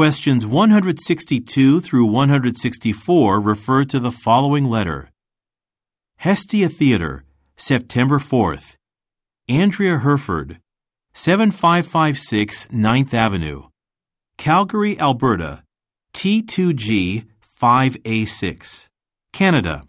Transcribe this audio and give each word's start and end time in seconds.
Questions 0.00 0.46
162 0.46 1.78
through 1.78 2.06
164 2.06 3.38
refer 3.38 3.84
to 3.84 4.00
the 4.00 4.10
following 4.10 4.64
letter 4.64 5.10
Hestia 6.16 6.70
Theater, 6.70 7.24
September 7.58 8.18
4th. 8.18 8.76
Andrea 9.46 9.98
Herford, 9.98 10.58
7556 11.12 12.68
9th 12.68 13.12
Avenue, 13.12 13.64
Calgary, 14.38 14.98
Alberta, 14.98 15.64
T2G 16.14 17.26
5A6, 17.60 18.86
Canada. 19.34 19.82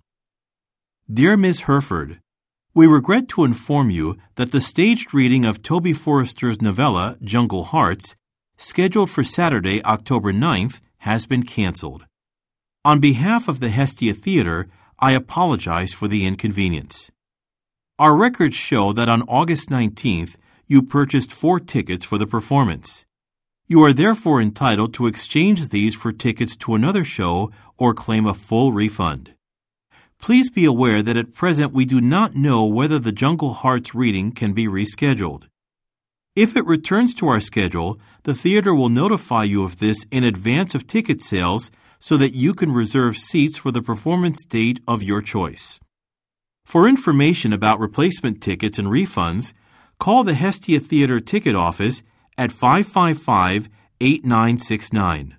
Dear 1.09 1.37
Ms. 1.37 1.61
Herford, 1.61 2.19
we 2.73 2.85
regret 2.85 3.29
to 3.29 3.45
inform 3.45 3.89
you 3.89 4.17
that 4.35 4.51
the 4.51 4.59
staged 4.59 5.13
reading 5.13 5.45
of 5.45 5.63
Toby 5.63 5.93
Forrester's 5.93 6.61
novella, 6.61 7.15
Jungle 7.23 7.63
Hearts, 7.63 8.17
scheduled 8.61 9.09
for 9.09 9.23
Saturday, 9.23 9.83
October 9.83 10.31
9th, 10.31 10.81
has 10.99 11.25
been 11.25 11.43
canceled. 11.43 12.05
On 12.85 12.99
behalf 12.99 13.47
of 13.47 13.59
the 13.59 13.69
Hestia 13.69 14.13
Theater, 14.13 14.67
I 14.99 15.13
apologize 15.13 15.93
for 15.93 16.07
the 16.07 16.25
inconvenience. 16.25 17.09
Our 17.97 18.15
records 18.15 18.55
show 18.55 18.93
that 18.93 19.09
on 19.09 19.23
August 19.23 19.69
19th, 19.69 20.35
you 20.67 20.83
purchased 20.83 21.33
four 21.33 21.59
tickets 21.59 22.05
for 22.05 22.17
the 22.17 22.27
performance. 22.27 23.03
You 23.67 23.83
are 23.83 23.93
therefore 23.93 24.41
entitled 24.41 24.93
to 24.95 25.07
exchange 25.07 25.69
these 25.69 25.95
for 25.95 26.11
tickets 26.11 26.55
to 26.57 26.75
another 26.75 27.03
show 27.03 27.51
or 27.77 27.93
claim 27.93 28.25
a 28.25 28.33
full 28.33 28.73
refund. 28.73 29.33
Please 30.19 30.51
be 30.51 30.65
aware 30.65 31.01
that 31.01 31.17
at 31.17 31.33
present 31.33 31.73
we 31.73 31.85
do 31.85 31.99
not 31.99 32.35
know 32.35 32.63
whether 32.65 32.99
the 32.99 33.11
Jungle 33.11 33.53
Hearts 33.53 33.95
reading 33.95 34.31
can 34.31 34.53
be 34.53 34.67
rescheduled. 34.67 35.45
If 36.35 36.55
it 36.55 36.65
returns 36.65 37.13
to 37.15 37.27
our 37.27 37.41
schedule, 37.41 37.99
the 38.23 38.33
theater 38.33 38.73
will 38.73 38.87
notify 38.87 39.43
you 39.43 39.63
of 39.63 39.79
this 39.79 40.05
in 40.11 40.23
advance 40.23 40.73
of 40.73 40.87
ticket 40.87 41.21
sales 41.21 41.71
so 41.99 42.15
that 42.15 42.33
you 42.33 42.53
can 42.53 42.71
reserve 42.71 43.17
seats 43.17 43.57
for 43.57 43.69
the 43.69 43.81
performance 43.81 44.45
date 44.45 44.79
of 44.87 45.03
your 45.03 45.21
choice. 45.21 45.77
For 46.65 46.87
information 46.87 47.51
about 47.51 47.81
replacement 47.81 48.41
tickets 48.41 48.79
and 48.79 48.87
refunds, 48.87 49.51
call 49.99 50.23
the 50.23 50.35
Hestia 50.35 50.79
Theater 50.79 51.19
ticket 51.19 51.53
office 51.53 52.01
at 52.37 52.53
555 52.53 53.67
8969. 53.99 55.35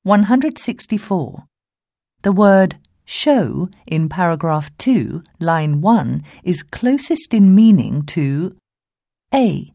164. 0.04 1.44
The 2.22 2.32
word 2.32 2.78
show 3.06 3.70
in 3.86 4.10
paragraph 4.10 4.76
2, 4.78 5.24
line 5.40 5.82
1 5.82 6.24
is 6.44 6.64
closest 6.64 7.34
in 7.34 7.54
meaning 7.54 8.04
to 8.08 8.56
A. 9.34 9.72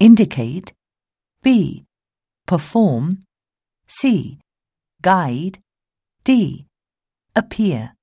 Indicate 0.00 0.72
B. 1.42 1.84
Perform 2.46 3.20
C. 3.86 4.38
Guide 5.02 5.58
D. 6.24 6.66
Appear 7.34 7.94